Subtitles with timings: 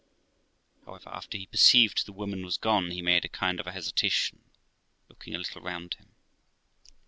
[0.83, 4.43] However, after he perceived the woman was gone he made a kind of a hesitation,
[5.09, 6.15] looking a little round him.